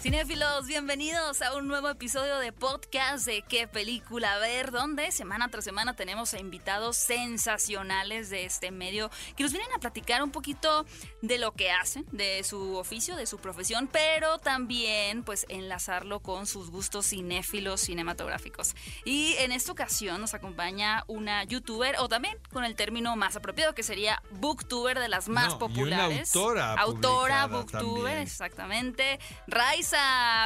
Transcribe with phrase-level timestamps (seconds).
[0.00, 5.64] Cinéfilos, bienvenidos a un nuevo episodio de podcast de qué película ver, donde semana tras
[5.64, 10.86] semana tenemos a invitados sensacionales de este medio que nos vienen a platicar un poquito
[11.20, 16.46] de lo que hacen, de su oficio, de su profesión, pero también pues enlazarlo con
[16.46, 18.76] sus gustos cinéfilos cinematográficos.
[19.04, 23.74] Y en esta ocasión nos acompaña una youtuber o también con el término más apropiado
[23.74, 25.58] que sería booktuber de las más No, y una
[26.06, 26.36] populares.
[26.36, 28.18] autora Autora, booktuber, también.
[28.18, 29.18] exactamente.
[29.48, 29.97] Raiza,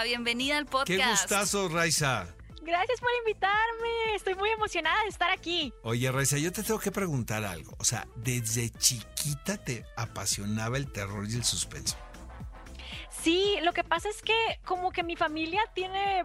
[0.05, 0.87] bienvenida al podcast.
[0.87, 2.27] Qué gustazo, Raiza.
[2.62, 4.15] Gracias por invitarme.
[4.15, 5.73] Estoy muy emocionada de estar aquí.
[5.83, 7.75] Oye, Raiza, yo te tengo que preguntar algo.
[7.78, 11.97] O sea, desde chiquita te apasionaba el terror y el suspenso.
[13.11, 14.34] Sí, lo que pasa es que
[14.65, 16.25] como que mi familia tiene,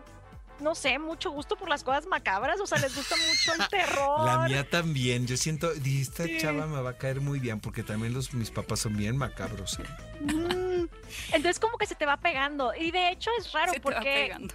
[0.60, 2.60] no sé, mucho gusto por las cosas macabras.
[2.60, 4.26] O sea, les gusta mucho el terror.
[4.26, 5.26] La mía también.
[5.28, 6.38] Yo siento, dije, esta Sí.
[6.40, 9.80] chava me va a caer muy bien porque también los, mis papás son bien macabros.
[9.80, 9.84] ¿eh?
[10.22, 10.86] Mm,
[11.34, 12.74] Entonces como que se te va pegando.
[12.76, 14.10] Y de hecho es raro Se te va porque...
[14.28, 14.54] pegando.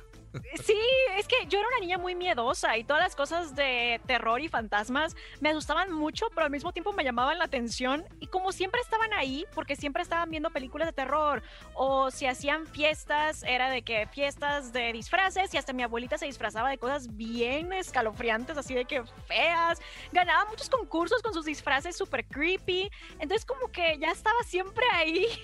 [0.64, 0.78] Sí,
[1.19, 4.48] es que yo era una niña muy miedosa y todas las cosas de terror y
[4.48, 8.05] fantasmas me asustaban mucho, pero al mismo tiempo me llamaban la atención.
[8.20, 11.42] Y como siempre estaban ahí, porque siempre estaban viendo películas de terror,
[11.75, 16.27] o si hacían fiestas, era de que fiestas de disfraces, y hasta mi abuelita se
[16.27, 19.80] disfrazaba de cosas bien escalofriantes, así de que feas.
[20.12, 22.91] Ganaba muchos concursos con sus disfraces súper creepy.
[23.19, 25.27] Entonces, como que ya estaba siempre ahí.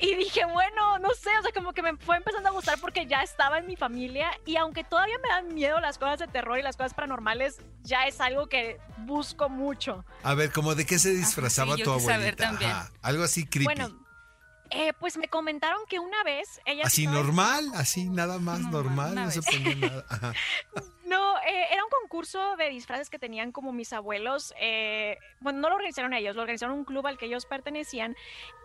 [0.00, 3.04] Y dije, bueno, no sé, o sea, como que me fue empezando a gustar porque
[3.06, 6.58] ya estaba en mi familia y aunque todavía me dan miedo las cosas de terror
[6.58, 10.04] y las cosas paranormales, ya es algo que busco mucho.
[10.22, 12.44] A ver, ¿cómo de qué se disfrazaba sí, tu quise saber abuelita?
[12.44, 12.70] también.
[12.70, 13.64] Ajá, algo así creepy.
[13.64, 14.04] Bueno,
[14.70, 16.84] eh, pues me comentaron que una vez ella...
[16.84, 20.04] así estaba- normal, así nada más Normal, no se ponía nada.
[20.10, 20.32] Ajá.
[21.06, 24.52] No, eh, era un concurso de disfraces que tenían como mis abuelos.
[24.60, 28.14] eh, bueno, no lo organizaron ellos, lo organizaron un club al que ellos pertenecían.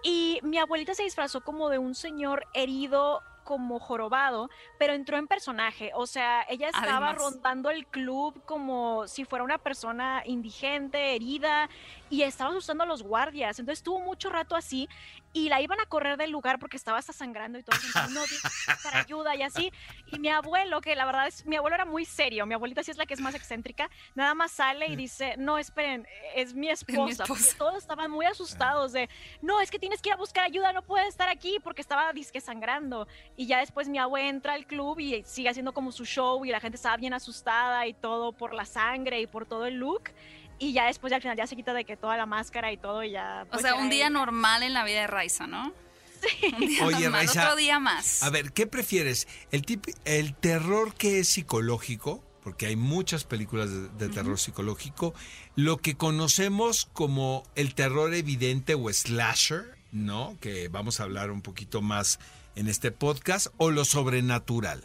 [0.03, 5.27] Y mi abuelita se disfrazó como de un señor herido como jorobado, pero entró en
[5.27, 5.91] personaje.
[5.95, 7.17] O sea, ella estaba Además.
[7.17, 11.69] rondando el club como si fuera una persona indigente, herida,
[12.09, 13.59] y estaba asustando a los guardias.
[13.59, 14.87] Entonces estuvo mucho rato así
[15.33, 17.75] y la iban a correr del lugar porque estaba hasta sangrando y todo.
[17.75, 19.73] Entonces, no, buscar ayuda y así.
[20.07, 22.91] Y mi abuelo, que la verdad es, mi abuelo era muy serio, mi abuelita sí
[22.91, 26.69] es la que es más excéntrica, nada más sale y dice, no, esperen, es mi
[26.69, 27.25] esposa.
[27.27, 27.57] porque esposa.
[27.57, 29.09] todos estaban muy asustados de,
[29.41, 32.13] no, es que tienes que ir a buscar ayuda, no puedes estar aquí porque estaba
[32.13, 33.07] disque sangrando.
[33.35, 36.49] Y ya después mi abuela entra al club y sigue haciendo como su show y
[36.49, 40.11] la gente estaba bien asustada y todo por la sangre y por todo el look.
[40.59, 42.77] Y ya después ya al final ya se quita de que toda la máscara y
[42.77, 43.43] todo y ya...
[43.47, 45.73] O pues, sea, un día normal en la vida de Raiza, ¿no?
[46.53, 48.23] Un día Oye, normal, Raiza, otro día más.
[48.23, 49.27] A ver, ¿qué prefieres?
[49.51, 52.23] ¿El, tip, el terror que es psicológico?
[52.43, 55.13] Porque hay muchas películas de, de terror psicológico.
[55.55, 60.37] Lo que conocemos como el terror evidente o slasher, ¿no?
[60.41, 62.19] Que vamos a hablar un poquito más
[62.55, 63.47] en este podcast.
[63.57, 64.83] O lo sobrenatural.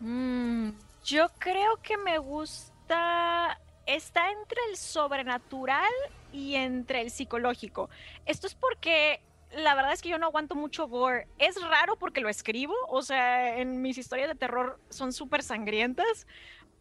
[0.00, 0.70] Mm,
[1.04, 3.58] yo creo que me gusta.
[3.86, 5.92] Está entre el sobrenatural
[6.32, 7.88] y entre el psicológico.
[8.26, 9.20] Esto es porque
[9.52, 11.28] la verdad es que yo no aguanto mucho gore.
[11.38, 16.26] Es raro porque lo escribo, o sea, en mis historias de terror son súper sangrientas,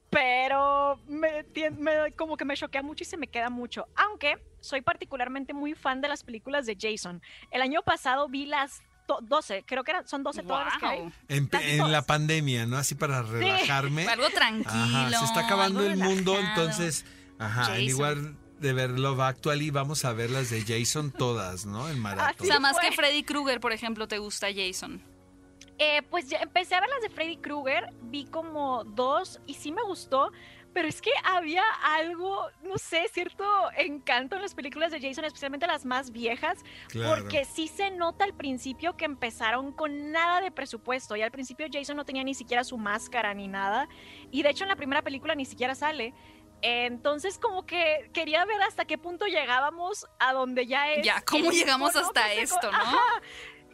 [0.10, 1.46] pero me,
[2.16, 3.88] como que me choquea mucho y se me queda mucho.
[3.96, 7.22] Aunque soy particularmente muy fan de las películas de Jason.
[7.52, 8.82] El año pasado vi las
[9.22, 11.12] 12, creo que eran, son 12 todas las que hay.
[11.28, 12.78] En, la pandemia, ¿no?
[12.78, 14.08] Así para relajarme.
[14.08, 14.70] Algo tranquilo.
[14.72, 17.06] Ajá, se está acabando el mundo, entonces,
[17.40, 17.90] ajá, en Jason.
[17.90, 21.90] igual de ver Love Actually, vamos a ver las de Jason todas, ¿no?
[21.90, 22.48] En O maratón.
[22.48, 22.90] sea, más fue.
[22.90, 25.02] que Freddy Krueger, por ejemplo, te gusta Jason.
[25.78, 29.74] Eh, pues ya empecé a ver las de Freddy Krueger, vi como dos y sí
[29.74, 30.32] me gustó,
[30.76, 33.46] pero es que había algo, no sé, cierto
[33.78, 37.16] encanto en las películas de Jason, especialmente las más viejas, Claro.
[37.24, 41.66] porque sí se nota al principio que empezaron con nada de presupuesto y al principio
[41.72, 43.88] Jason no tenía ni siquiera su máscara ni nada
[44.32, 46.14] y de hecho en la primera película ni siquiera sale.
[46.62, 51.06] Entonces como que quería ver hasta qué punto llegábamos a donde ya es.
[51.06, 52.78] Ya, ¿cómo llegamos hasta co- esto, no?
[52.82, 53.00] Ajá.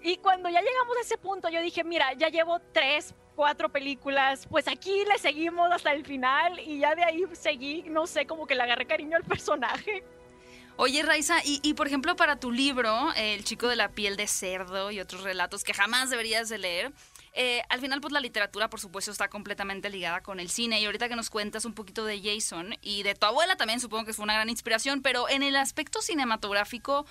[0.04, 4.48] Y cuando ya llegamos a ese punto, yo dije, mira, ya llevo tres, cuatro películas,
[4.50, 8.48] pues aquí le seguimos hasta el final y ya de ahí seguí, no sé, como
[8.48, 10.04] que le agarré cariño al personaje.
[10.78, 14.26] Oye, Raiza, y, y, por ejemplo para tu libro, El chico de la piel de
[14.26, 16.92] cerdo y otros relatos que jamás deberías de leer,
[17.34, 20.86] eh, al final pues la literatura por supuesto está completamente ligada con el cine y
[20.86, 24.14] ahorita que nos cuentas un poquito de Jason y de tu abuela también supongo que
[24.14, 27.06] fue una gran inspiración, pero en el aspecto cinematográfico,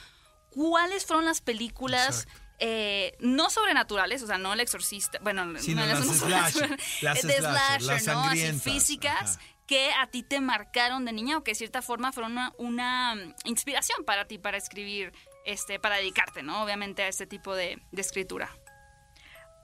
[0.51, 2.25] ¿cuáles fueron las películas...
[2.25, 2.50] Exacto.
[2.61, 6.81] Eh, no sobrenaturales, o sea, no el exorcista, bueno, Sí, no, las no slasher, sobrenatural,
[7.01, 8.25] las de slasher, las ¿no?
[8.25, 9.47] Así físicas, ajá.
[9.67, 13.15] que a ti te marcaron de niña o que de cierta forma fueron una, una
[13.15, 15.13] mm, inspiración para ti para escribir,
[15.47, 16.63] este, para dedicarte, ¿no?
[16.63, 18.51] Obviamente a este tipo de, de escritura.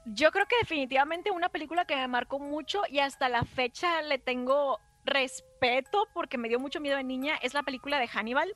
[0.05, 4.17] Yo creo que definitivamente una película que me marcó mucho y hasta la fecha le
[4.17, 8.53] tengo respeto porque me dio mucho miedo de niña es la película de Hannibal.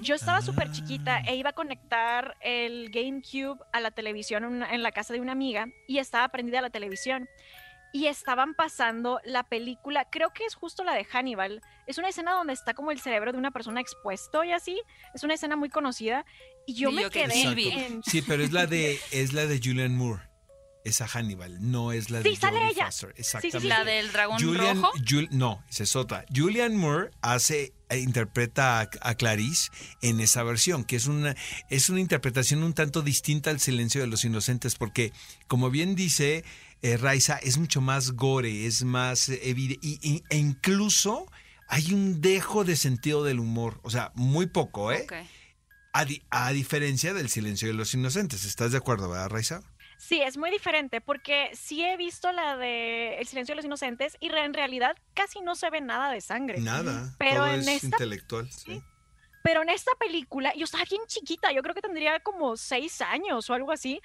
[0.00, 4.92] Yo estaba súper chiquita e iba a conectar el GameCube a la televisión en la
[4.92, 7.28] casa de una amiga y estaba prendida la televisión.
[7.92, 11.60] Y estaban pasando la película, creo que es justo la de Hannibal.
[11.86, 14.82] Es una escena donde está como el cerebro de una persona expuesto y así.
[15.14, 16.24] Es una escena muy conocida.
[16.66, 18.02] Y yo me quedé en...
[18.02, 20.33] Sí, pero es la de, es la de Julian Moore
[20.84, 22.88] esa Hannibal, no es la de sí, sale ella.
[22.88, 23.60] Exactamente.
[23.60, 24.92] Sí, la del dragón rojo.
[25.30, 26.26] no, esa es otra.
[26.34, 29.70] Julian Moore hace e interpreta a, Clarice
[30.02, 31.34] en esa versión, que es una,
[31.70, 35.12] es una interpretación un tanto distinta al silencio de los inocentes, porque
[35.48, 36.44] como bien dice
[36.82, 41.30] eh, Raiza, es mucho más gore, es más evidente, e incluso
[41.68, 45.06] hay un dejo de sentido del humor, o sea, muy poco, ¿eh?
[45.94, 48.44] A, a diferencia del silencio de los inocentes.
[48.44, 49.62] ¿Estás de acuerdo, verdad, Raiza?
[50.06, 54.18] Sí, es muy diferente porque sí he visto la de El silencio de los inocentes
[54.20, 56.60] y en realidad casi no se ve nada de sangre.
[56.60, 57.14] Nada.
[57.18, 58.50] Pero en es intelectual.
[58.52, 58.82] Sí.
[59.42, 63.48] Pero en esta película, yo estaba bien chiquita, yo creo que tendría como seis años
[63.48, 64.02] o algo así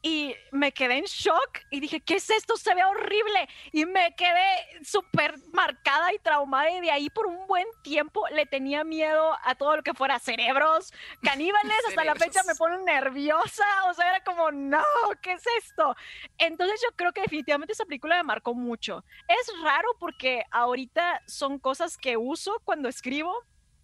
[0.00, 2.56] y me quedé en shock y dije, ¿qué es esto?
[2.56, 3.48] Se ve horrible.
[3.72, 8.46] Y me quedé súper marcada y traumada y de ahí por un buen tiempo le
[8.46, 10.92] tenía miedo a todo lo que fuera cerebros,
[11.22, 14.84] caníbales, hasta la fecha me pone nerviosa, o sea, era como, no,
[15.20, 15.96] ¿qué es esto?
[16.38, 19.04] Entonces yo creo que definitivamente esa película me marcó mucho.
[19.26, 23.34] Es raro porque ahorita son cosas que uso cuando escribo,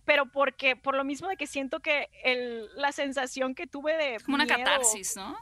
[0.05, 4.21] pero porque por lo mismo de que siento que el, la sensación que tuve de...
[4.21, 5.37] Como una catarsis, ¿no?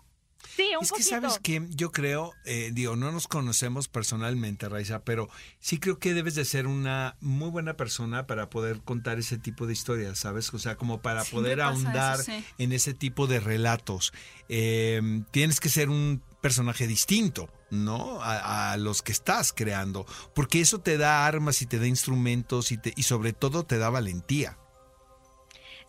[0.56, 5.05] Sí, un es que sabes que yo creo, eh, digo, no nos conocemos personalmente, Raiza,
[5.05, 5.29] pero
[5.61, 9.67] sí creo que debes de ser una muy buena persona para poder contar ese tipo
[9.67, 10.53] de historias, ¿sabes?
[10.53, 12.21] O sea, como para poder ahondar
[12.59, 14.12] en ese tipo de relatos.
[14.49, 18.19] Em, tienes que ser un personaje distinto, ¿no?
[18.21, 20.05] A, los que estás creando,
[20.35, 23.79] porque eso te da armas y te da instrumentos y, te, y sobre todo te
[23.79, 24.59] da valentía.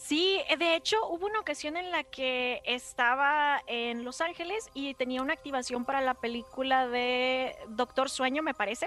[0.03, 4.95] Sí, eh, de hecho hubo una ocasión en la que estaba en Los Ángeles y
[4.95, 8.85] tenía una activación para la película de Doctor Sueño, me parece.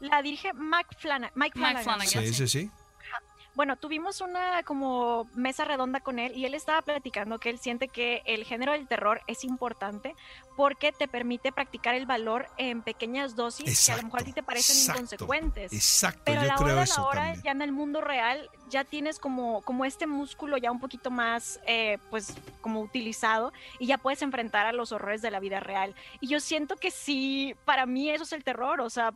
[0.00, 1.32] La dirige Mike Flanagan.
[1.34, 2.00] Mike Flanagan.
[2.02, 2.70] Sí, sí, sí.
[3.58, 7.88] Bueno, tuvimos una como mesa redonda con él y él estaba platicando que él siente
[7.88, 10.14] que el género del terror es importante
[10.56, 14.32] porque te permite practicar el valor en pequeñas dosis que a lo mejor a ti
[14.32, 15.72] te parecen inconsecuentes.
[15.72, 19.18] Exacto, Pero a la hora de la hora, ya en el mundo real, ya tienes
[19.18, 24.22] como, como este músculo ya un poquito más, eh, pues, como utilizado y ya puedes
[24.22, 25.96] enfrentar a los horrores de la vida real.
[26.20, 29.14] Y yo siento que sí, para mí eso es el terror, o sea,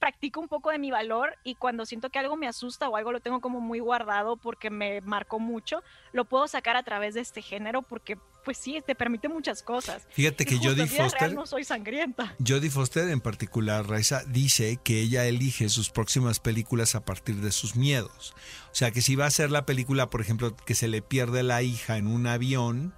[0.00, 3.12] practico un poco de mi valor y cuando siento que algo me asusta o algo
[3.12, 5.82] lo tengo como muy guardado porque me marcó mucho,
[6.12, 10.06] lo puedo sacar a través de este género porque pues sí, te permite muchas cosas.
[10.10, 12.34] Fíjate que Jodie Foster no soy sangrienta.
[12.44, 17.52] Jodie Foster en particular, Raiza, dice que ella elige sus próximas películas a partir de
[17.52, 18.34] sus miedos.
[18.72, 21.42] O sea, que si va a ser la película, por ejemplo, que se le pierde
[21.42, 22.94] la hija en un avión,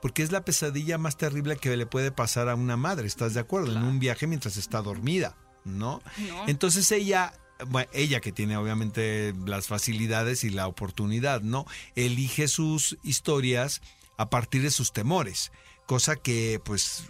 [0.00, 3.40] porque es la pesadilla más terrible que le puede pasar a una madre, ¿estás de
[3.40, 3.72] acuerdo?
[3.72, 5.36] En un viaje mientras está dormida.
[5.66, 6.00] ¿No?
[6.46, 7.32] Entonces ella
[7.66, 11.66] bueno, ella que tiene obviamente las facilidades y la oportunidad, ¿no?
[11.94, 13.80] Elige sus historias
[14.18, 15.52] a partir de sus temores,
[15.86, 17.04] cosa que pues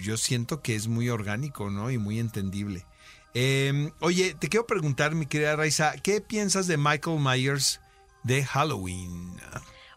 [0.00, 1.90] yo siento que es muy orgánico, ¿no?
[1.90, 2.86] Y muy entendible.
[3.34, 7.80] Em, oye, te quiero preguntar, mi querida Raiza, ¿qué piensas de Michael Myers
[8.24, 9.36] de Halloween?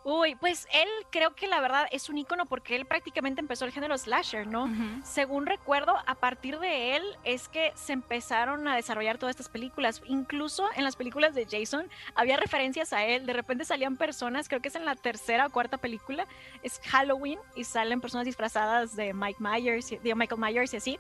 [0.06, 3.72] Uy, pues él creo que la verdad es un ícono porque él prácticamente empezó el
[3.72, 4.70] género slasher, ¿no?
[5.04, 10.02] Según recuerdo, a partir de él es que se empezaron a desarrollar todas estas películas.
[10.08, 13.26] Incluso en las películas de Jason había referencias a él.
[13.26, 16.28] De repente salían personas, creo que es en la tercera o cuarta película,
[16.64, 21.00] es Halloween y salen personas disfrazadas de Mike Myers, de Michael Myers y así.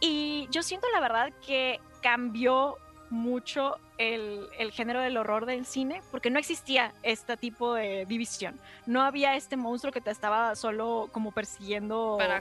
[0.00, 2.78] Y yo siento la verdad que cambió
[3.12, 8.58] mucho el, género del horror del cine porque no existía este tipo de división.
[8.86, 12.38] No había este monstruo que te estaba solo como persiguiendo para,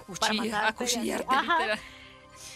[0.68, 1.28] acuchillarte.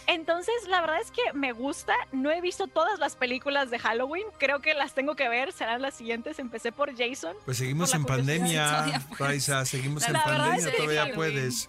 [0.08, 1.94] Entonces, la verdad es que me gusta.
[2.10, 4.26] No he visto todas las películas de Halloween.
[4.38, 5.52] Creo que las tengo que ver.
[5.52, 6.38] Serán las siguientes.
[6.38, 7.36] Empecé por Jason.
[7.44, 9.64] Pues seguimos en pandemia, Raisa.
[9.66, 10.76] Seguimos en pandemia.
[10.76, 11.68] Todavía puedes.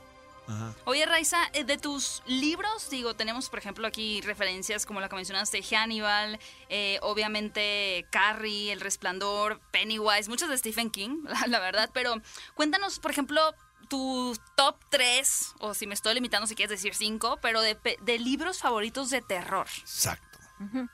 [0.85, 5.15] Oye, Raiza, eh, de tus libros, digo, tenemos por ejemplo aquí referencias como la que
[5.15, 6.39] mencionaste, Hannibal,
[6.69, 12.21] eh, obviamente Carrie, El Resplandor, Pennywise, muchas de Stephen King, la, verdad, pero
[12.55, 13.41] cuéntanos, por ejemplo,
[13.89, 17.77] tu top 3, o si me estoy limitando si quieres decir 5, pero de,
[18.19, 19.67] libros favoritos de terror.
[19.79, 20.39] Exacto.
[20.59, 20.87] Mm,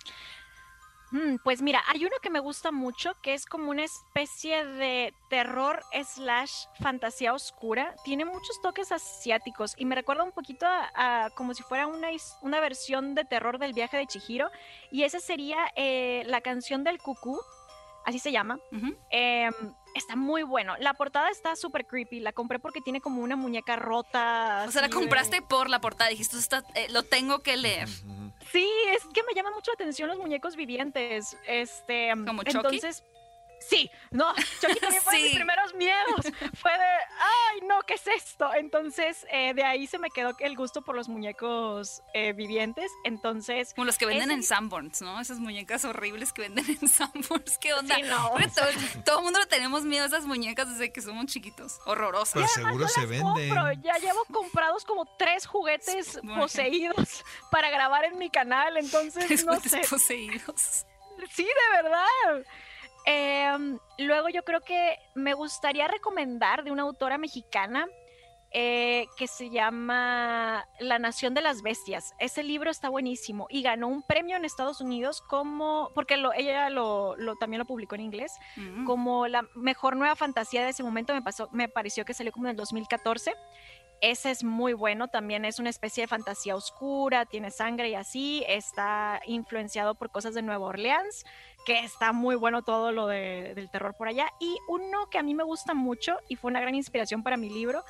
[1.44, 5.84] pues mira, hay uno que me gusta mucho que es como una especie de terror
[6.04, 7.96] slash fantasía oscura.
[8.04, 12.08] Tiene muchos toques asiáticos y me recuerda un poquito a, a como si fuera una,
[12.42, 14.50] una versión de terror del viaje de Chihiro.
[14.92, 17.40] Y esa sería eh, la canción del cucú,
[18.06, 18.60] así se llama.
[19.12, 19.54] Em,
[19.96, 20.76] está muy bueno.
[20.80, 22.20] La portada está súper creepy.
[22.22, 24.66] La compré porque tiene como una muñeca rota.
[24.68, 26.10] O sea, la de- compraste por la portada.
[26.10, 27.88] Dijiste, "Esto está- eh, lo tengo que leer.
[28.52, 31.38] Sí, es que me llaman mucho la atención los muñecos vivientes.
[31.48, 32.58] Este, ¿Como Chucky?
[32.58, 33.04] entonces,
[33.70, 36.26] sí, no, Chucky también fue de mis primeros miedos.
[36.62, 36.86] Fue de,
[37.20, 38.54] ay, no, ¿qué es esto?
[38.54, 42.92] Entonces, eh, de ahí se me quedó el gusto por los muñecos eh, vivientes.
[43.04, 45.20] Entonces, Como los que venden Ese- en Sanborns, ¿no?
[45.20, 47.58] Esas muñecas horribles que venden en Sanborns.
[47.60, 47.96] ¿Qué onda?
[47.96, 48.30] Sí, no.
[48.56, 48.66] Todo,
[49.06, 51.80] todo el mundo le tenemos miedo a esas muñecas desde que somos chiquitos.
[51.86, 52.36] Horrorosas.
[52.36, 53.50] Además seguro no se venden.
[53.50, 53.72] compro.
[53.82, 56.42] Ya llevo comprados como tres juguetes Bueno.
[56.42, 58.78] poseídos para grabar en mi canal.
[58.78, 59.82] Entonces, no Después sé.
[59.90, 60.86] poseídos.
[61.32, 62.46] Sí, de verdad.
[63.06, 67.88] Em, luego yo creo que me gustaría recomendar de una autora mexicana
[68.56, 72.14] eh, que se llama La Nación de las Bestias.
[72.20, 76.70] Ese libro está buenísimo y ganó un premio en Estados Unidos como, porque lo, ella
[76.70, 78.86] lo, lo- también lo publicó en inglés, Mm.
[78.86, 81.16] como la mejor nueva fantasía de ese momento.
[81.16, 83.34] Me, pasó, me pareció que salió como en el 2014.
[84.02, 88.44] Ese es muy bueno, también es una especie de fantasía oscura, tiene sangre y así,
[88.48, 91.24] está influenciado por cosas de Nueva Orleans,
[91.66, 94.28] que está muy bueno todo lo de- del terror por allá.
[94.40, 97.50] Y uno que a mí me gusta mucho y fue una gran inspiración para mi
[97.50, 97.84] libro,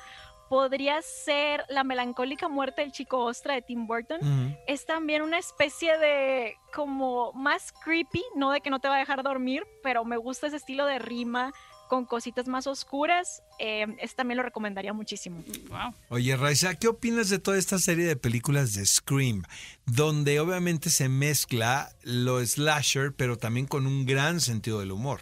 [0.48, 4.20] podría ser La melancólica muerte del chico ostra de Tim Burton
[4.66, 8.98] es también una especie de como más creepy, no de que no te va a
[8.98, 11.52] dejar dormir, pero me gusta ese estilo de rima
[11.88, 13.42] con cositas más oscuras.
[13.58, 15.44] Eh, ese también lo recomendaría muchísimo.
[15.68, 15.94] Wow.
[16.08, 19.42] Oye, Raiza, ¿qué opinas de toda esta serie de películas de Scream?
[19.86, 25.20] Donde obviamente se mezcla lo slasher, pero también con un gran sentido del humor.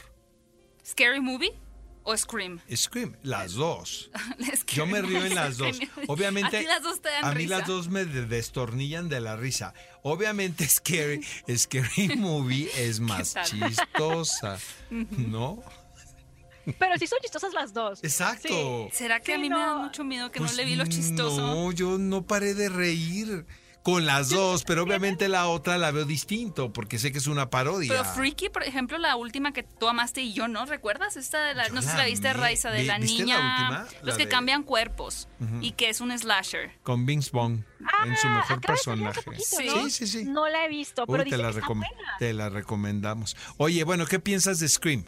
[0.85, 1.53] ¿Scary Movie
[2.05, 2.61] o Scream?
[2.75, 4.11] Scream, las dos.
[4.57, 5.79] Scary Yo me río en las dos.
[6.09, 7.59] Obviamente, A las dos te dan a mí risa.
[7.59, 9.75] las dos me de- destornillan de la risa.
[10.03, 11.25] Obviamente, Scary,
[11.57, 14.59] Scary Movie es más chistosa,
[14.91, 15.63] ¿no?
[16.79, 18.03] Pero sí son chistosas las dos.
[18.05, 18.89] Exacto.
[18.93, 19.83] ¿Será que a mí me da no.
[19.85, 21.41] mucho miedo que Pues no le vi lo chistoso?
[21.41, 23.47] No, yo no paré de reír
[23.83, 27.51] con las dos, pero obviamente la otra la veo distinto porque sé que es una
[27.51, 27.89] parodia.
[27.91, 31.17] Pero Freaky, por ejemplo, la última que tú amaste y yo no, ¿recuerdas?
[31.17, 32.33] Esta de la, Yo no sé si la viste.
[32.33, 33.37] Raiza, de la ¿viste la niña.
[33.59, 33.87] última?
[34.03, 35.27] Los La que de- cambian cuerpos
[35.61, 36.79] y que es un slasher.
[36.85, 37.67] Con Vince Vaughn
[38.07, 39.21] en su Ah, mejor personaje.
[39.23, 39.67] poquito, Sí.
[39.67, 39.83] ¿no?
[39.87, 40.25] sí, sí, sí.
[40.27, 42.17] No la he visto, Uy, pero te, la que está recom- buena.
[42.21, 43.37] te la recomendamos.
[43.57, 45.07] Oye, bueno, ¿qué piensas de Scream?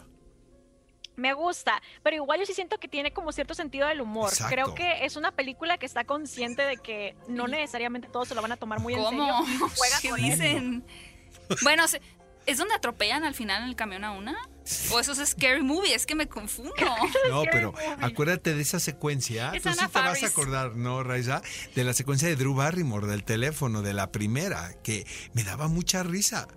[1.15, 4.29] Me gusta, pero igual yo sí siento que tiene como cierto sentido del humor.
[4.29, 4.53] Exacto.
[4.53, 8.41] Creo que es una película que está consciente de que no necesariamente todos se lo
[8.41, 9.43] van a tomar muy en ¿Cómo?
[9.45, 9.69] serio.
[9.77, 10.85] Juega ¿Qué con dicen?
[11.63, 12.01] Bueno, se-
[12.45, 14.35] ¿es donde atropellan al final en el camión a una?
[14.91, 15.93] ¿O eso es Scary Movie?
[15.93, 16.73] Es que me confundo.
[17.29, 19.51] No, pero acuérdate de esa secuencia.
[19.53, 21.41] Es Tú sí te vas a acordar, ¿no, Raiza?
[21.75, 26.03] De la secuencia de Drew Barrymore, del teléfono, de la primera, que me daba mucha
[26.03, 26.47] risa.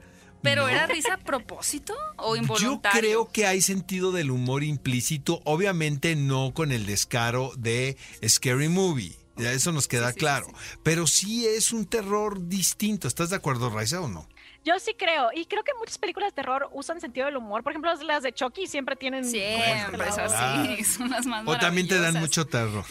[0.43, 0.69] ¿Pero No.
[0.69, 3.01] era risa a propósito o Yo involuntario?
[3.01, 9.17] creo que hay sentido del humor implícito, obviamente no con el descaro de Scary Movie.
[9.37, 10.47] Ya Eso nos queda Sí, sí, claro.
[10.47, 13.07] sí, Pero sí es un terror distinto.
[13.07, 14.29] ¿Estás de acuerdo, Raiza, o no?
[14.65, 17.63] Yo sí creo, y creo que muchas películas de terror usan sentido del humor.
[17.63, 19.25] Por ejemplo, las- las de Chucky siempre tienen...
[19.25, 22.85] Siempre es así, son las más O también te dan mucho terror.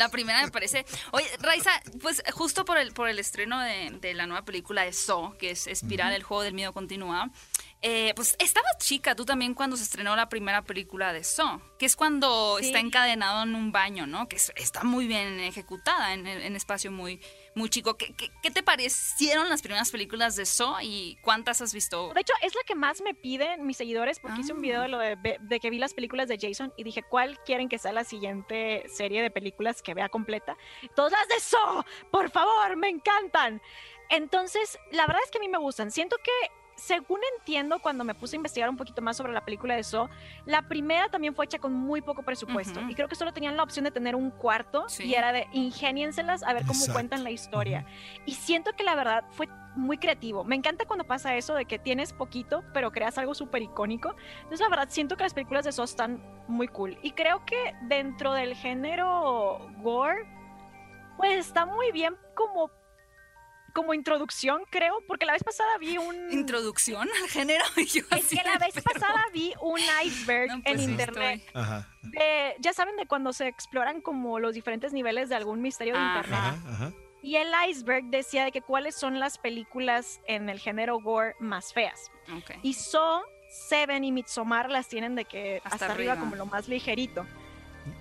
[0.00, 0.86] La primera me parece.
[1.12, 4.94] Oye, Raiza, pues justo por el, por el estreno de, de la nueva película de
[4.94, 7.30] Saw, que es Espiral, el juego del miedo continúa.
[7.82, 11.86] eh, pues estabas chica tú también cuando se estrenó la primera película de Saw, que
[11.86, 12.66] es cuando Sí.
[12.66, 14.26] está encadenado en un baño, ¿no?
[14.28, 17.20] Que es- está muy bien ejecutada en, en espacio muy,
[17.54, 17.96] muy chico.
[17.96, 22.12] ¿Qué, qué, qué te parecieron las primeras películas de Saw y cuántas has visto?
[22.14, 24.62] De hecho, es la que más me piden mis seguidores porque hice un Ah.
[24.62, 27.68] video de lo de, de que vi las películas de Jason y dije, ¿cuál quieren
[27.68, 30.56] que sea la siguiente serie de películas que vea completa?
[30.94, 33.60] Todas las de Saw, por favor, me encantan.
[34.08, 35.90] Entonces, la verdad es que a mí me gustan.
[35.90, 36.30] Siento que,
[36.80, 40.08] según entiendo, cuando me puse a investigar un poquito más sobre la película de Saw,
[40.46, 42.80] la primera también fue hecha con muy poco presupuesto.
[42.88, 45.04] Y creo que solo tenían la opción de tener un cuarto Sí.
[45.04, 46.92] y era de ingénienselas a ver cómo Exacto.
[46.94, 47.84] cuentan la historia.
[48.26, 50.42] Y siento que la verdad fue muy creativo.
[50.42, 54.16] Me encanta cuando pasa eso de que tienes poquito, pero creas algo súper icónico.
[54.38, 56.98] Entonces, la verdad, siento que las películas de Saw están muy cool.
[57.02, 60.26] Y creo que dentro del género gore,
[61.18, 62.70] pues está muy bien como,
[63.70, 66.30] como introducción, creo, porque la vez pasada vi un...
[66.32, 67.64] ¿Introducción al género?
[67.76, 71.42] Yo Es que la vez pero- pasada vi un iceberg No, en pues sí internet.
[71.54, 71.88] Ajá.
[72.02, 76.00] de- ya saben de cuando se exploran como los diferentes niveles de algún misterio de
[76.00, 76.16] Ajá.
[76.18, 76.60] internet.
[76.68, 76.92] Ajá.
[77.22, 81.72] Y el iceberg decía de que cuáles son las películas en el género gore más
[81.74, 82.10] feas.
[82.34, 82.52] Ok.
[82.62, 86.24] Y So, Seven y Midsommar las tienen de que Hasta hasta, arriba, arriba.
[86.24, 87.26] como lo más ligerito.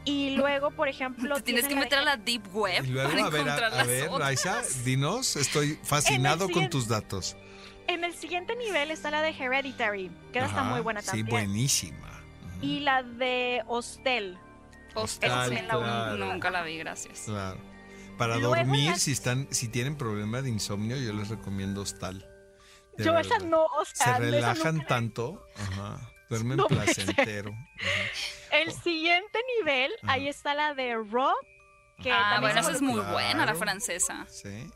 [0.06, 3.10] Y luego, por ejemplo, Te tienes que la meter a la deep web Y luego,
[3.12, 4.10] para a ver, a, a ver.
[4.12, 7.36] Raisa, dinos, estoy fascinado con tus datos.
[7.88, 11.28] En el siguiente nivel está la de Hereditary, que está Ajá, muy buena Sí, también.
[11.28, 12.22] buenísima.
[12.58, 12.66] Ujú.
[12.66, 14.38] Y la de Hostel.
[14.96, 16.18] Hostel, Hostal, sí, claro.
[16.18, 17.22] Nunca la vi, gracias.
[17.26, 17.58] Claro.
[18.18, 22.28] Para Luego dormir, si están, si tienen problema de insomnio, yo les recomiendo hostal.
[22.98, 23.48] De Yo esa verdad.
[23.48, 27.54] no, o sea, Se esa relajan nunca- tanto, ajá, duermen No placentero.
[28.52, 30.14] El siguiente nivel, Ajá.
[30.14, 31.34] ahí está la de Raw,
[32.02, 34.26] que Ah, también bueno, esa es muy buena, la francesa.
[34.30, 34.70] Sí.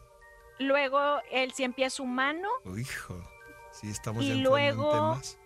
[0.60, 2.48] Luego el cien pies humano.
[2.78, 3.24] Hijo.
[3.72, 5.38] Sí, estamos Y ya luego- en temas.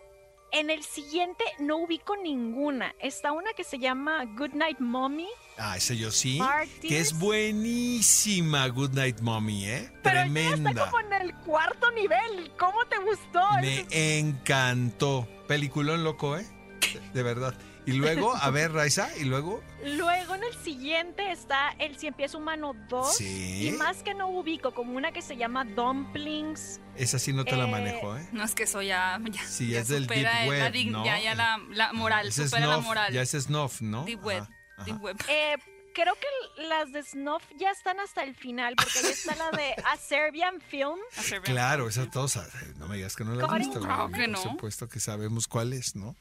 [0.52, 2.96] En el siguiente no ubico ninguna.
[3.00, 5.28] Está una que se llama Good Night Mommy.
[5.58, 6.40] Ah, ese yo sí.
[6.82, 9.92] Que es buenísima Good Night Mommy, ¿eh?
[10.04, 10.70] Pero Tremenda.
[10.72, 12.52] está como en el cuarto nivel.
[12.58, 13.42] ¿Cómo te gustó?
[13.62, 13.86] Me
[14.20, 15.28] encantó.
[15.48, 16.46] Peliculón loco, ¿eh?
[16.94, 17.54] De, de verdad.
[17.86, 19.64] Y luego, a ver, Raiza, y luego.
[19.86, 23.16] Luego en el siguiente está el cien pies humano 2.
[23.16, 23.70] Sí.
[23.70, 26.82] Y más que no ubico, como una que se llama Dumplings.
[26.98, 28.28] Esa sí no te la Eh, manejo, ¿eh?
[28.34, 30.74] No es que eso ya, ya, Sí, ya es del supera deep el- la web,
[30.74, 31.06] dig- ¿no?
[31.06, 33.14] ya, ya la, la moral, supera la moral.
[33.14, 34.04] Ya es snuff, ¿no?
[34.04, 34.84] Deep web, Ajá, ajá.
[34.86, 35.18] deep web.
[35.30, 35.56] Eh,
[36.00, 39.74] creo que las de Snuff ya están hasta el final, porque ahí está la de
[39.86, 41.00] A Serbian Film.
[41.18, 42.36] A Serbian Claro, esa todos.
[42.36, 42.42] eh,
[42.78, 43.80] No me digas que no la has visto.
[43.80, 44.22] claro güey.
[44.22, 44.42] que no.
[44.42, 46.16] Por supuesto que sabemos cuál es, ¿no?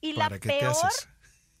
[0.00, 1.08] Y la ¿Para qué te haces?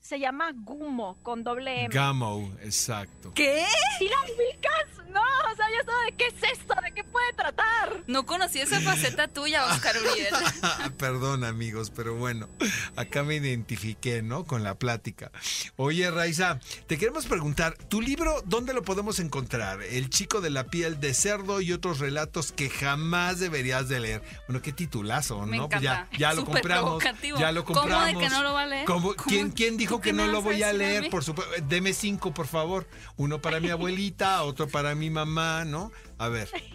[0.00, 1.94] se llama Gumo, con doble M.
[1.94, 3.32] Gamo, exacto.
[3.34, 3.64] ¿Qué?
[3.98, 5.06] ¿Sí la ubicas?
[5.08, 8.02] No, o sea, yo estaba de qué es esto, de qué puede tratar.
[8.08, 10.34] No conocí esa faceta tuya, Oscar Uriel.
[10.98, 12.48] Perdón, amigos, pero bueno,
[12.96, 14.44] acá me identifiqué, ¿no?
[14.44, 15.30] Con la plática.
[15.76, 19.80] Oye, Raiza, te queremos preguntar, ¿tu libro dónde lo podemos encontrar?
[19.82, 24.22] El chico de la piel de cerdo y otros relatos que jamás deberías de leer.
[24.48, 25.68] Bueno, qué titulazo, Me ¿no?
[25.68, 26.16] Pues ya, encanta.
[26.18, 26.84] ya lo Súper compramos.
[27.02, 27.38] provocativo.
[27.38, 28.22] Ya lo ¿Cómo de compramos.
[28.24, 28.84] que no lo va a leer?
[28.86, 29.28] ¿Cómo- ¿Cómo?
[29.28, 31.10] ¿Quién, quién dijo ¿Tú que no lo voy a leer?
[31.10, 32.88] Por supuesto, deme cinco, por favor.
[33.16, 35.92] Uno para mi abuelita, otro para mi mamá, ¿no?
[36.18, 36.50] A ver.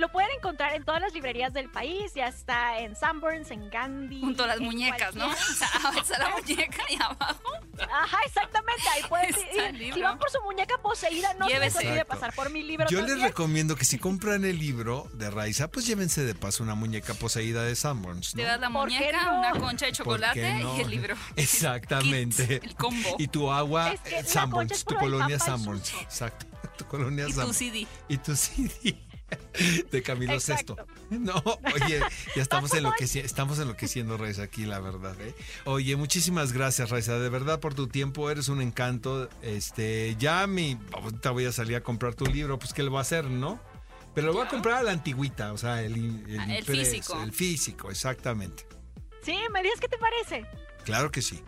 [0.00, 4.20] Lo pueden encontrar en todas las librerías del país, ya está en Sanborns, en Gandhi.
[4.20, 5.26] Junto a las muñecas, ¿no?
[5.30, 5.68] O sea,
[6.00, 7.52] está la muñeca y abajo.
[7.92, 9.92] Ajá, exactamente, ahí pueden ir.
[9.92, 11.78] Si van por su muñeca poseída, no se les Llévese.
[11.78, 12.14] olvide Exacto.
[12.14, 15.86] pasar por mi libro Yo les recomiendo que si compran el libro de Raiza, pues
[15.86, 18.48] llévense de paso una muñeca poseída de Sanborns, Te ¿no?
[18.48, 19.38] das la ¿Por qué muñeca, no?
[19.38, 20.76] una concha de ¿Por chocolate no?
[20.78, 21.14] y el libro.
[21.36, 22.46] Exactamente.
[22.60, 23.16] Kit, el combo.
[23.18, 25.92] Y tu agua Es que eh, Sanborns, tu colonia Sanborns.
[26.00, 26.46] Exacto.
[26.80, 27.58] Tu colonia Y tu Sanborns.
[27.58, 27.86] CD.
[28.08, 28.96] Y tu CD.
[29.90, 30.76] De Camilo Exacto.
[30.76, 30.92] Sesto.
[31.10, 31.42] No,
[31.74, 32.00] oye,
[32.34, 35.16] ya estamos enloqueciendo, estamos enloqueciendo, Raiza, aquí, la verdad.
[35.20, 35.34] ¿eh?
[35.64, 39.28] Oye, muchísimas gracias, Raiza, de verdad por tu tiempo, eres un encanto.
[39.42, 42.98] Este, ya mi, ahorita voy a salir a comprar tu libro, pues qué le voy
[42.98, 43.60] a hacer, ¿no?
[44.14, 45.94] Pero lo voy a comprar a la antigüita, o sea, el,
[46.28, 47.22] el, Ah, el físico.
[47.22, 48.66] El físico, exactamente.
[49.22, 50.46] Sí, me digas qué te parece.
[50.84, 51.42] Claro que sí.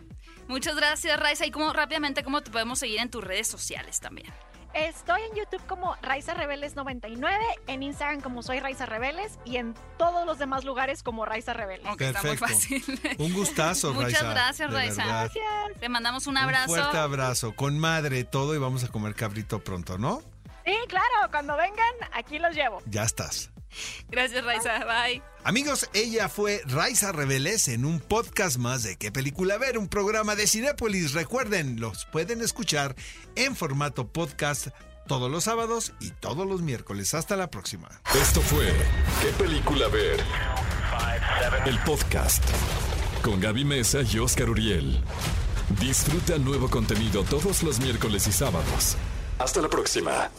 [0.47, 1.45] Muchas gracias, Raiza.
[1.45, 4.31] Y como rápidamente, ¿cómo te podemos seguir en tus redes sociales también?
[4.73, 9.75] Estoy en YouTube como Raiza Rebeles 99, en Instagram como Soy Raiza Rebeles y en
[9.99, 11.85] todos los demás lugares como Raiza Rebeles.
[11.85, 12.83] Aunque está muy fácil.
[13.19, 14.29] Un gustazo, Muchas Raiza.
[14.31, 15.03] gracias, de Raiza.
[15.05, 15.19] verdad.
[15.33, 15.79] Gracias.
[15.79, 16.67] Te mandamos un Un abrazo.
[16.73, 17.55] fuerte abrazo.
[17.55, 20.21] Con madre todo y vamos a comer cabrito pronto, ¿no?
[20.65, 22.81] Sí, claro, cuando vengan, aquí los llevo.
[22.87, 23.51] Ya estás.
[24.09, 24.85] Gracias, Raiza.
[24.85, 25.21] Bye.
[25.43, 29.77] Amigos, ella fue Raiza Reveles en un podcast más de ¿Qué película ver?
[29.77, 31.13] Un programa de Cinépolis.
[31.13, 32.95] Recuerden, los pueden escuchar
[33.35, 34.67] en formato podcast
[35.07, 37.13] todos los sábados y todos los miércoles.
[37.13, 37.89] Hasta la próxima.
[38.15, 38.71] Esto fue
[39.21, 40.23] ¿Qué película ver?
[41.65, 42.43] El podcast
[43.23, 45.01] con Gaby Mesa y Oscar Uriel.
[45.79, 48.97] Disfruta nuevo contenido todos los miércoles y sábados.
[49.39, 50.29] Hasta la próxima.